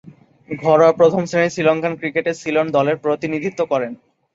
ঘরোয়া 0.49 0.93
প্রথম-শ্রেণীর 0.93 1.53
শ্রীলঙ্কান 1.53 1.93
ক্রিকেটে 1.95 2.31
সিলন 2.33 2.67
দলের 2.71 2.97
প্রতিনিধিত্ব 2.97 3.61
করেন। 3.65 3.91